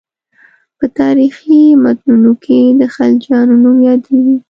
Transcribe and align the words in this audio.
په 0.77 0.85
تاریخي 0.99 1.59
متونو 1.83 2.33
کې 2.43 2.59
د 2.79 2.81
خلجیانو 2.95 3.53
نوم 3.63 3.77
یادېږي. 3.89 4.35